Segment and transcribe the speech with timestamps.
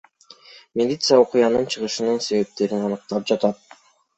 [0.77, 3.55] Милиция окуянын чыгышынын себептерин аныктап жатат.